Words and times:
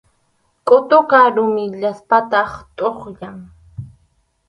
Qʼutuqa 0.67 1.19
rumiyaspataq 1.35 2.51
tʼuqyan. 2.77 3.37